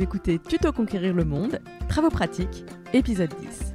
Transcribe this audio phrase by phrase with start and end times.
[0.00, 2.64] Vous écoutez Tuto Conquérir le Monde, Travaux pratiques,
[2.94, 3.74] épisode 10.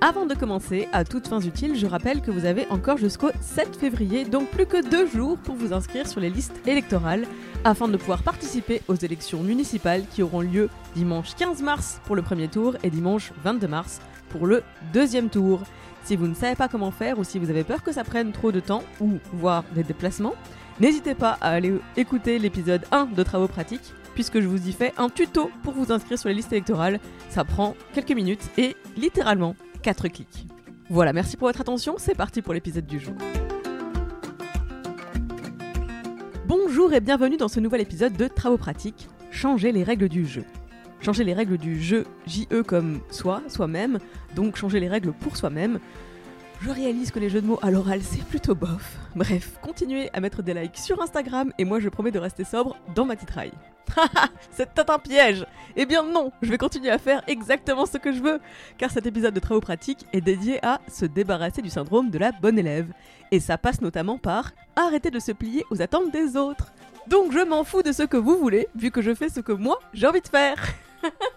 [0.00, 3.76] Avant de commencer, à toutes fins utiles, je rappelle que vous avez encore jusqu'au 7
[3.76, 7.24] février, donc plus que deux jours pour vous inscrire sur les listes électorales
[7.62, 12.22] afin de pouvoir participer aux élections municipales qui auront lieu dimanche 15 mars pour le
[12.22, 14.00] premier tour et dimanche 22 mars
[14.30, 15.60] pour le deuxième tour.
[16.02, 18.32] Si vous ne savez pas comment faire ou si vous avez peur que ça prenne
[18.32, 20.34] trop de temps ou voire des déplacements,
[20.80, 24.92] n'hésitez pas à aller écouter l'épisode 1 de Travaux pratiques puisque je vous y fais
[24.96, 27.00] un tuto pour vous inscrire sur les listes électorales.
[27.28, 30.46] Ça prend quelques minutes et littéralement 4 clics.
[30.90, 33.14] Voilà, merci pour votre attention, c'est parti pour l'épisode du jour.
[36.46, 40.44] Bonjour et bienvenue dans ce nouvel épisode de Travaux pratiques, changer les règles du jeu.
[41.00, 43.98] Changer les règles du jeu, JE comme soi, soi-même,
[44.36, 45.78] donc changer les règles pour soi-même.
[46.64, 48.96] Je réalise que les jeux de mots à l'oral c'est plutôt bof.
[49.14, 52.74] Bref, continuez à mettre des likes sur Instagram et moi je promets de rester sobre
[52.94, 53.52] dans ma titraille.
[54.50, 55.44] c'est peut-être un piège
[55.76, 58.40] Eh bien non, je vais continuer à faire exactement ce que je veux,
[58.78, 62.32] car cet épisode de travaux pratiques est dédié à se débarrasser du syndrome de la
[62.32, 62.94] bonne élève.
[63.30, 66.72] Et ça passe notamment par arrêter de se plier aux attentes des autres.
[67.08, 69.52] Donc je m'en fous de ce que vous voulez, vu que je fais ce que
[69.52, 70.56] moi j'ai envie de faire.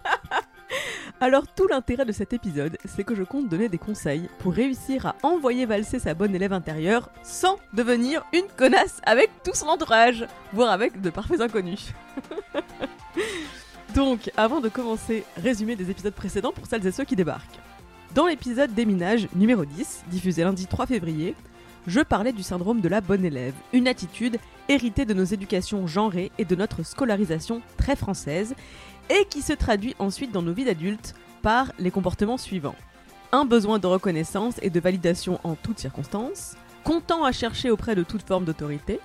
[1.20, 5.04] Alors tout l'intérêt de cet épisode, c'est que je compte donner des conseils pour réussir
[5.04, 10.26] à envoyer valser sa bonne élève intérieure sans devenir une connasse avec tout son entourage,
[10.52, 11.92] voire avec de parfaits inconnus.
[13.96, 17.58] Donc, avant de commencer, résumé des épisodes précédents pour celles et ceux qui débarquent.
[18.14, 21.34] Dans l'épisode Déminage numéro 10, diffusé lundi 3 février,
[21.88, 26.30] je parlais du syndrome de la bonne élève, une attitude héritée de nos éducations genrées
[26.38, 28.54] et de notre scolarisation très française,
[29.10, 32.76] et qui se traduit ensuite dans nos vies d'adultes par les comportements suivants.
[33.32, 38.02] Un besoin de reconnaissance et de validation en toutes circonstances, comptant à chercher auprès de
[38.02, 39.00] toute forme d'autorité,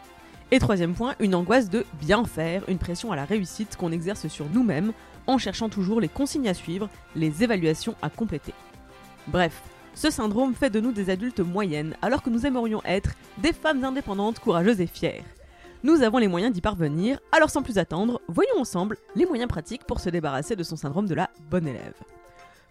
[0.52, 4.28] et troisième point, une angoisse de bien faire, une pression à la réussite qu'on exerce
[4.28, 4.94] sur nous-mêmes
[5.26, 8.54] en cherchant toujours les consignes à suivre, les évaluations à compléter.
[9.28, 9.64] Bref,
[9.96, 13.84] ce syndrome fait de nous des adultes moyennes alors que nous aimerions être des femmes
[13.84, 15.24] indépendantes, courageuses et fières.
[15.86, 19.84] Nous avons les moyens d'y parvenir, alors sans plus attendre, voyons ensemble les moyens pratiques
[19.84, 21.96] pour se débarrasser de son syndrome de la bonne élève.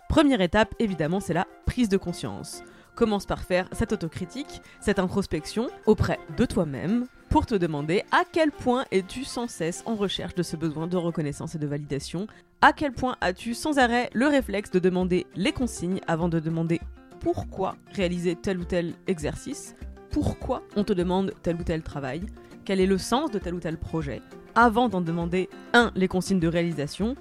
[0.08, 2.62] Première étape, évidemment, c'est la prise de conscience.
[2.94, 8.50] Commence par faire cette autocritique, cette introspection auprès de toi-même pour te demander à quel
[8.50, 12.26] point es-tu sans cesse en recherche de ce besoin de reconnaissance et de validation,
[12.62, 16.80] à quel point as-tu sans arrêt le réflexe de demander les consignes avant de demander
[17.20, 19.76] pourquoi réaliser tel ou tel exercice,
[20.10, 22.22] pourquoi on te demande tel ou tel travail,
[22.64, 24.22] quel est le sens de tel ou tel projet,
[24.54, 25.92] avant d'en demander 1.
[25.94, 27.16] les consignes de réalisation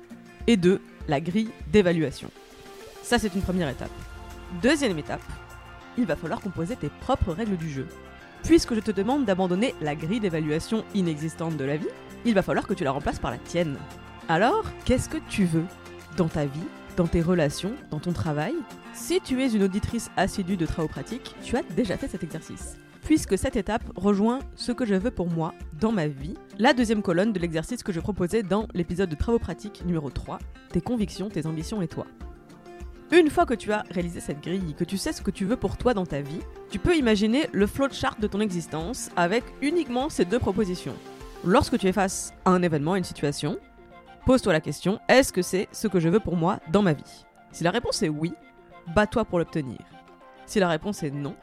[0.48, 0.82] et 2.
[1.08, 2.30] la grille d'évaluation.
[3.04, 3.92] Ça c'est une première étape.
[4.62, 5.22] Deuxième étape,
[5.98, 7.88] il va falloir composer tes propres règles du jeu.
[8.44, 11.88] Puisque je te demande d'abandonner la grille d'évaluation inexistante de la vie,
[12.26, 13.78] il va falloir que tu la remplaces par la tienne.
[14.30, 15.66] Alors, qu'est-ce que tu veux
[16.18, 16.60] dans ta vie,
[16.98, 18.56] dans tes relations, dans ton travail?
[18.94, 22.78] Si tu es une auditrice assidue de travaux pratiques, tu as déjà fait cet exercice
[23.02, 27.02] puisque cette étape rejoint ce que je veux pour moi dans ma vie, la deuxième
[27.02, 30.40] colonne de l'exercice que je proposais dans l'épisode de travaux pratiques numéro 3,
[30.70, 32.06] tes convictions, tes ambitions et toi.
[33.12, 35.58] Une fois que tu as réalisé cette grille, que tu sais ce que tu veux
[35.58, 36.40] pour toi dans ta vie,
[36.70, 40.96] tu peux imaginer le flowchart de ton existence avec uniquement ces deux propositions.
[41.44, 43.58] Lorsque tu es face à un événement, à une situation,
[44.26, 47.26] pose-toi la question est-ce que c'est ce que je veux pour moi dans ma vie?
[47.52, 48.32] Si la réponse est oui,
[48.96, 49.80] bats-toi pour l'obtenir.
[50.46, 51.36] Si la réponse est non,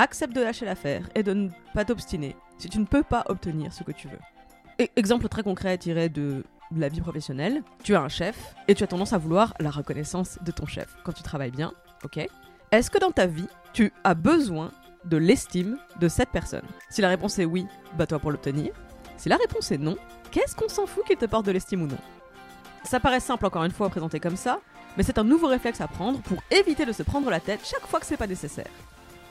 [0.00, 3.72] accepte de lâcher l'affaire et de ne pas t'obstiner si tu ne peux pas obtenir
[3.72, 4.88] ce que tu veux.
[4.96, 6.42] exemple très concret tiré de
[6.74, 10.38] la vie professionnelle, tu as un chef et tu as tendance à vouloir la reconnaissance
[10.42, 11.72] de ton chef quand tu travailles bien,
[12.04, 12.26] ok?
[12.72, 14.70] Est-ce que dans ta vie, tu as besoin
[15.04, 16.66] de l'estime de cette personne?
[16.88, 17.66] Si la réponse est oui,
[17.98, 18.72] bats-toi pour l'obtenir.
[19.16, 19.96] Si la réponse est non,
[20.30, 21.98] qu'est-ce qu'on s'en fout qu'il te porte de l'estime ou non?
[22.84, 24.60] Ça paraît simple encore une fois à présenter comme ça,
[24.96, 27.86] mais c'est un nouveau réflexe à prendre pour éviter de se prendre la tête chaque
[27.86, 28.70] fois que c'est pas nécessaire.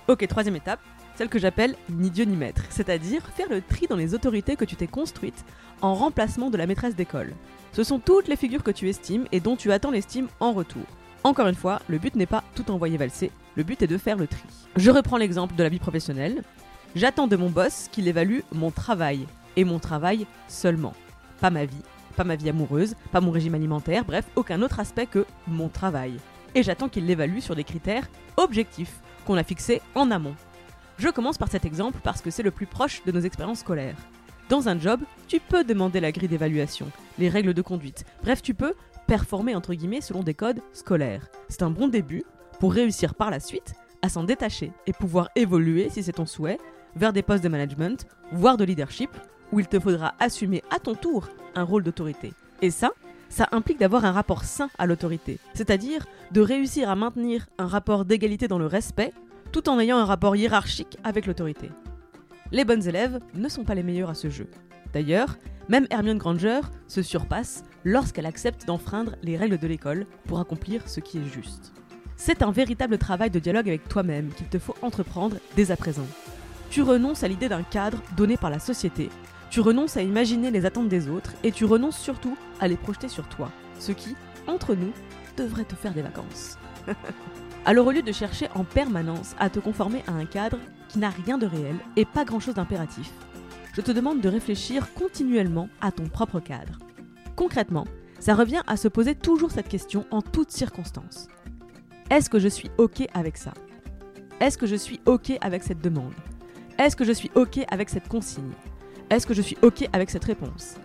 [0.10, 0.80] Ok, troisième étape,
[1.14, 4.66] celle que j'appelle ni Dieu ni maître, c'est-à-dire faire le tri dans les autorités que
[4.66, 5.46] tu t'es construites
[5.84, 7.36] en remplacement de la maîtresse d'école.
[7.74, 10.82] Ce sont toutes les figures que tu estimes et dont tu attends l'estime en retour.
[11.24, 14.18] Encore une fois, le but n'est pas tout envoyer valser, le but est de faire
[14.18, 14.42] le tri.
[14.78, 16.42] Je reprends l'exemple de la vie professionnelle.
[16.96, 19.28] J'attends de mon boss qu'il évalue mon travail,
[19.58, 20.96] et mon travail seulement.
[21.40, 21.84] Pas ma vie,
[22.16, 26.18] pas ma vie amoureuse, pas mon régime alimentaire, bref, aucun autre aspect que mon travail.
[26.56, 30.34] Et j'attends qu'il l'évalue sur des critères objectifs qu'on a fixés en amont.
[30.98, 33.96] Je commence par cet exemple parce que c'est le plus proche de nos expériences scolaires.
[34.50, 36.88] Dans un job, tu peux demander la grille d'évaluation,
[37.20, 38.74] les règles de conduite, bref, tu peux
[39.06, 41.28] performer entre guillemets selon des codes scolaires.
[41.48, 42.24] C'est un bon début
[42.60, 46.58] pour réussir par la suite à s'en détacher et pouvoir évoluer, si c'est ton souhait,
[46.96, 49.12] vers des postes de management, voire de leadership,
[49.52, 52.34] où il te faudra assumer à ton tour un rôle d'autorité.
[52.64, 52.94] Et ça,
[53.30, 58.06] ça implique d'avoir un rapport sain à l'autorité, c'est-à-dire de réussir à maintenir un rapport
[58.06, 59.14] d'égalité dans le respect,
[59.52, 61.70] tout en ayant un rapport hiérarchique avec l'autorité.
[62.52, 64.48] Les bonnes élèves ne sont pas les meilleurs à ce jeu.
[64.94, 65.38] D'ailleurs,
[65.70, 71.00] même Hermione Granger se surpasse lorsqu'elle accepte d'enfreindre les règles de l'école pour accomplir ce
[71.00, 71.74] qui est juste.
[72.16, 76.08] C'est un véritable travail de dialogue avec toi-même qu'il te faut entreprendre dès à présent.
[76.70, 79.10] Tu renonces à l'idée d'un cadre donné par la société
[79.50, 83.08] tu renonces à imaginer les attentes des autres et tu renonces surtout à les projeter
[83.08, 84.16] sur toi, ce qui,
[84.48, 84.92] entre nous,
[85.38, 86.58] devrait te faire des vacances.
[87.66, 91.10] Alors au lieu de chercher en permanence à te conformer à un cadre qui n'a
[91.10, 93.12] rien de réel et pas grand-chose d'impératif,
[93.74, 96.80] je te demande de réfléchir continuellement à ton propre cadre.
[97.36, 97.86] Concrètement,
[98.20, 101.28] ça revient à se poser toujours cette question en toutes circonstances.
[102.10, 103.54] Est-ce que je suis OK avec ça?
[104.40, 106.14] Est-ce que je suis OK avec cette demande?
[106.78, 108.54] Est-ce que je suis OK avec cette consigne?
[109.10, 110.76] Est-ce que je suis OK avec cette réponse?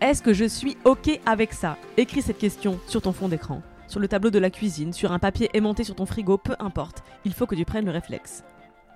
[0.00, 1.76] Est-ce que je suis OK avec ça?
[1.96, 5.18] Écris cette question sur ton fond d'écran, sur le tableau de la cuisine, sur un
[5.18, 7.02] papier aimanté sur ton frigo, peu importe.
[7.26, 8.44] Il faut que tu prennes le réflexe.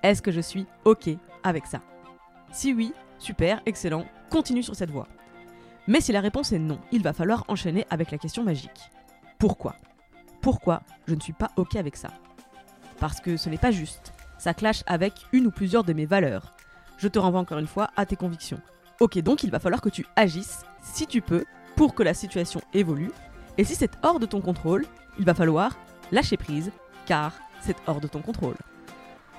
[0.01, 1.09] Est-ce que je suis OK
[1.43, 1.81] avec ça?
[2.51, 5.07] Si oui, super, excellent, continue sur cette voie.
[5.87, 8.89] Mais si la réponse est non, il va falloir enchaîner avec la question magique.
[9.37, 9.75] Pourquoi?
[10.41, 12.09] Pourquoi je ne suis pas OK avec ça?
[12.99, 14.13] Parce que ce n'est pas juste.
[14.39, 16.55] Ça clash avec une ou plusieurs de mes valeurs,
[17.01, 18.61] je te renvoie encore une fois à tes convictions.
[18.99, 21.45] Ok, donc il va falloir que tu agisses, si tu peux,
[21.75, 23.11] pour que la situation évolue.
[23.57, 24.85] Et si c'est hors de ton contrôle,
[25.17, 25.75] il va falloir
[26.11, 26.71] lâcher prise,
[27.07, 28.55] car c'est hors de ton contrôle.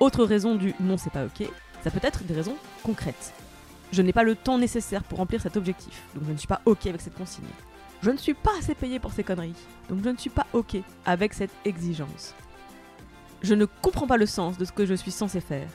[0.00, 1.49] Autre raison du non, c'est pas ok,
[1.85, 3.32] ça peut être des raisons concrètes.
[3.93, 6.62] Je n'ai pas le temps nécessaire pour remplir cet objectif, donc je ne suis pas
[6.65, 7.44] ok avec cette consigne.
[8.03, 9.55] Je ne suis pas assez payé pour ces conneries,
[9.88, 12.35] donc je ne suis pas ok avec cette exigence.
[13.41, 15.69] Je ne comprends pas le sens de ce que je suis censé faire.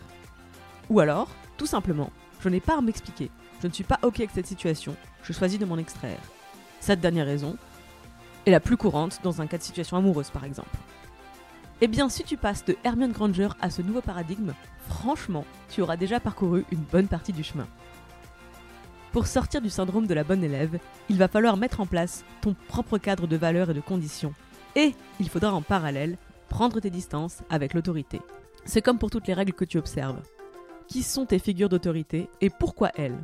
[0.89, 3.31] Ou alors, tout simplement, je n'ai pas à m'expliquer.
[3.61, 4.95] Je ne suis pas OK avec cette situation.
[5.23, 6.19] Je choisis de m'en extraire.
[6.79, 7.57] Cette dernière raison
[8.45, 10.77] est la plus courante dans un cas de situation amoureuse, par exemple.
[11.81, 14.53] Eh bien, si tu passes de Hermione Granger à ce nouveau paradigme,
[14.87, 17.67] franchement, tu auras déjà parcouru une bonne partie du chemin.
[19.11, 22.55] Pour sortir du syndrome de la bonne élève, il va falloir mettre en place ton
[22.67, 24.33] propre cadre de valeurs et de conditions.
[24.75, 26.17] Et il faudra en parallèle
[26.49, 28.21] prendre tes distances avec l'autorité.
[28.65, 30.21] C'est comme pour toutes les règles que tu observes
[30.87, 33.17] qui sont tes figures d'autorité et pourquoi elles?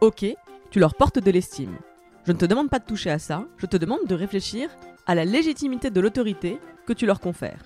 [0.00, 0.24] Ok,
[0.70, 1.76] tu leur portes de l'estime.
[2.26, 4.70] Je ne te demande pas de toucher à ça, je te demande de réfléchir
[5.06, 7.64] à la légitimité de l'autorité que tu leur confères.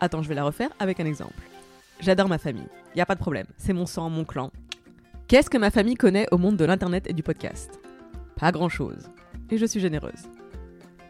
[0.00, 1.34] Attends, je vais la refaire avec un exemple.
[2.00, 4.50] J'adore ma famille, y a pas de problème, c'est mon sang, mon clan.
[5.28, 7.80] Qu'est-ce que ma famille connaît au monde de l'internet et du podcast?
[8.38, 9.08] Pas grand-chose.
[9.50, 10.28] Et je suis généreuse.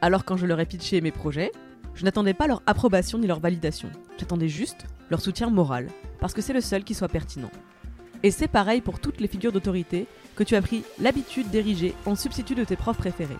[0.00, 1.50] Alors quand je leur ai pitché mes projets,
[1.94, 3.88] je n'attendais pas leur approbation ni leur validation.
[4.18, 5.88] J'attendais juste leur soutien moral,
[6.20, 7.50] parce que c'est le seul qui soit pertinent.
[8.22, 12.16] Et c'est pareil pour toutes les figures d'autorité que tu as pris l'habitude d'ériger en
[12.16, 13.36] substitut de tes profs préférés.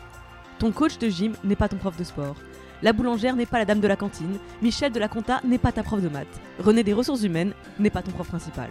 [0.58, 2.36] Ton coach de gym n'est pas ton prof de sport.
[2.82, 4.38] La boulangère n'est pas la dame de la cantine.
[4.60, 6.40] Michel de la compta n'est pas ta prof de maths.
[6.58, 8.68] René des ressources humaines n'est pas ton prof principal.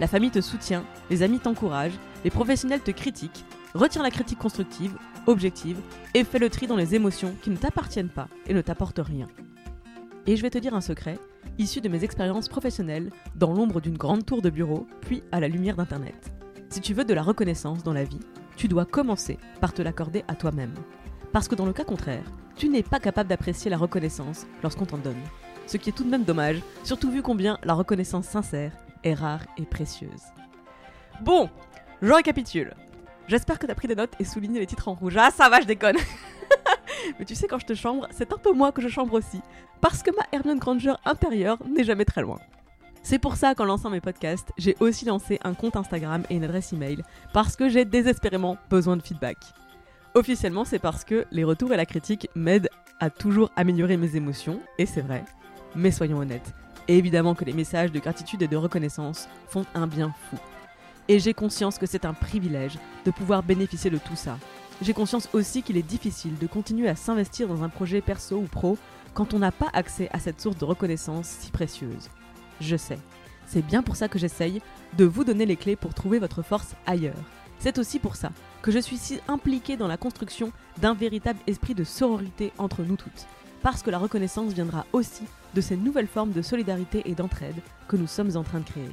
[0.00, 3.44] La famille te soutient, les amis t'encouragent, les professionnels te critiquent.
[3.74, 5.78] Retiens la critique constructive, objective,
[6.14, 9.26] et fais le tri dans les émotions qui ne t'appartiennent pas et ne t'apportent rien.
[10.28, 11.18] Et je vais te dire un secret,
[11.56, 15.46] issu de mes expériences professionnelles dans l'ombre d'une grande tour de bureau, puis à la
[15.46, 16.32] lumière d'Internet.
[16.68, 18.18] Si tu veux de la reconnaissance dans la vie,
[18.56, 20.74] tu dois commencer par te l'accorder à toi-même.
[21.32, 22.24] Parce que dans le cas contraire,
[22.56, 25.20] tu n'es pas capable d'apprécier la reconnaissance lorsqu'on t'en donne.
[25.68, 28.72] Ce qui est tout de même dommage, surtout vu combien la reconnaissance sincère
[29.04, 30.22] est rare et précieuse.
[31.20, 31.50] Bon,
[32.02, 32.74] je récapitule.
[33.28, 35.16] J'espère que t'as pris des notes et souligné les titres en rouge.
[35.16, 35.96] Ah ça va, je déconne
[37.18, 39.40] Mais tu sais, quand je te chambre, c'est un peu moi que je chambre aussi.
[39.80, 42.38] Parce que ma Hermione Granger intérieure n'est jamais très loin.
[43.02, 46.42] C'est pour ça qu'en lançant mes podcasts, j'ai aussi lancé un compte Instagram et une
[46.42, 49.36] adresse email, parce que j'ai désespérément besoin de feedback.
[50.14, 54.58] Officiellement, c'est parce que les retours et la critique m'aident à toujours améliorer mes émotions,
[54.78, 55.24] et c'est vrai.
[55.76, 56.52] Mais soyons honnêtes,
[56.88, 60.36] évidemment que les messages de gratitude et de reconnaissance font un bien fou.
[61.06, 64.38] Et j'ai conscience que c'est un privilège de pouvoir bénéficier de tout ça,
[64.82, 68.46] j'ai conscience aussi qu'il est difficile de continuer à s'investir dans un projet perso ou
[68.46, 68.76] pro
[69.14, 72.10] quand on n'a pas accès à cette source de reconnaissance si précieuse.
[72.60, 72.98] Je sais.
[73.46, 74.60] C'est bien pour ça que j'essaye
[74.98, 77.14] de vous donner les clés pour trouver votre force ailleurs.
[77.58, 81.74] C'est aussi pour ça que je suis si impliquée dans la construction d'un véritable esprit
[81.74, 83.26] de sororité entre nous toutes.
[83.62, 87.56] Parce que la reconnaissance viendra aussi de ces nouvelles formes de solidarité et d'entraide
[87.88, 88.90] que nous sommes en train de créer.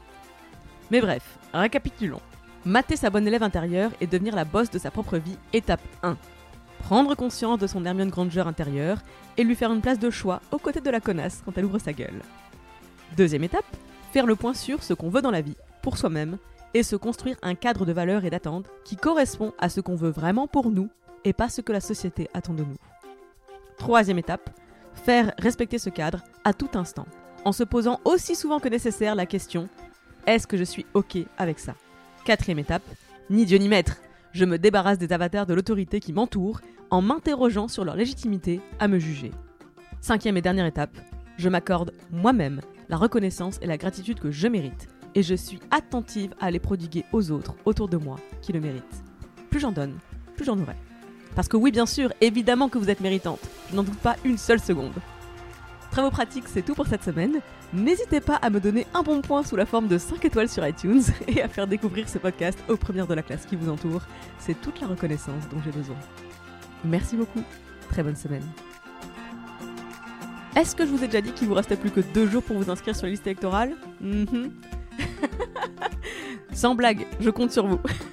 [0.91, 2.21] Mais bref, récapitulons.
[2.65, 6.15] Mater sa bonne élève intérieure et devenir la bosse de sa propre vie, étape 1.
[6.79, 8.99] Prendre conscience de son Hermione Granger intérieure
[9.35, 11.79] et lui faire une place de choix aux côtés de la connasse quand elle ouvre
[11.79, 12.21] sa gueule.
[13.17, 13.65] Deuxième étape,
[14.13, 16.37] faire le point sur ce qu'on veut dans la vie, pour soi-même,
[16.73, 20.09] et se construire un cadre de valeurs et d'attentes qui correspond à ce qu'on veut
[20.09, 20.89] vraiment pour nous
[21.25, 22.77] et pas ce que la société attend de nous.
[23.77, 24.49] Troisième étape,
[25.03, 27.07] faire respecter ce cadre à tout instant,
[27.43, 29.67] en se posant aussi souvent que nécessaire la question
[30.25, 31.75] est-ce que je suis OK avec ça?
[32.25, 32.83] Quatrième étape,
[33.29, 33.97] ni Dieu ni maître,
[34.31, 38.87] je me débarrasse des avatars de l'autorité qui m'entourent en m'interrogeant sur leur légitimité à
[38.87, 39.31] me juger.
[39.99, 40.97] Cinquième et dernière étape,
[41.37, 46.33] je m'accorde moi-même la reconnaissance et la gratitude que je mérite, et je suis attentive
[46.39, 49.03] à les prodiguer aux autres autour de moi qui le méritent.
[49.49, 49.97] Plus j'en donne,
[50.37, 50.75] plus j'en aurai.
[51.35, 54.37] Parce que oui, bien sûr, évidemment que vous êtes méritante, je n'en doute pas une
[54.37, 54.93] seule seconde.
[55.93, 57.39] Travaux pratiques, c'est tout pour cette semaine.
[57.71, 60.67] N'hésitez pas à me donner un bon point sous la forme de 5 étoiles sur
[60.67, 64.01] iTunes et à faire découvrir ce podcast aux premières de la classe qui vous entoure.
[64.39, 65.95] C'est toute la reconnaissance dont j'ai besoin.
[66.83, 67.43] Merci beaucoup.
[67.89, 68.41] Très bonne semaine.
[70.55, 72.57] Est-ce que je vous ai déjà dit qu'il vous restait plus que deux jours pour
[72.57, 73.75] vous inscrire sur la liste électorale?
[74.01, 74.51] Mhm.
[76.53, 77.79] Sans blague, je compte sur vous.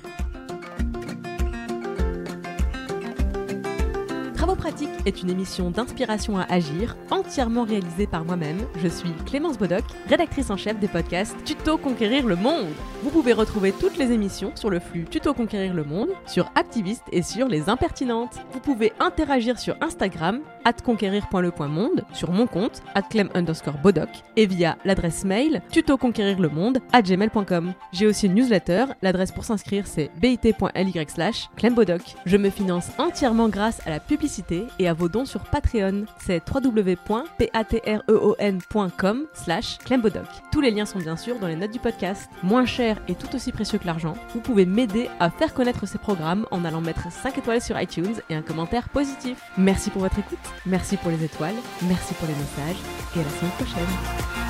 [4.40, 8.56] Travaux pratiques est une émission d'inspiration à agir, entièrement réalisée par moi-même.
[8.82, 12.72] Je suis Clémence Bodoc, rédactrice en chef des podcasts Tuto Conquérir le Monde.
[13.02, 17.04] Vous pouvez retrouver toutes les émissions sur le flux Tuto Conquérir le Monde, sur Activiste
[17.12, 18.38] et sur Les Impertinentes.
[18.54, 20.40] Vous pouvez interagir sur Instagram,
[20.84, 27.72] conquérir.le.monde, sur mon compte, clem underscore bodoc, et via l'adresse mail tutoconquérirlemonde à gmail.com.
[27.92, 32.02] J'ai aussi une newsletter, l'adresse pour s'inscrire c'est bit.ly slash clembodoc.
[32.26, 36.04] Je me finance entièrement grâce à la publicité et à vos dons sur Patreon.
[36.18, 40.26] C'est www.patreon.com slash clembodoc.
[40.52, 42.28] Tous les liens sont bien sûr dans les notes du podcast.
[42.42, 45.98] Moins cher et tout aussi précieux que l'argent, vous pouvez m'aider à faire connaître ces
[45.98, 49.40] programmes en allant mettre 5 étoiles sur iTunes et un commentaire positif.
[49.56, 52.76] Merci pour votre écoute, merci pour les étoiles, merci pour les messages
[53.16, 54.49] et à la semaine prochaine.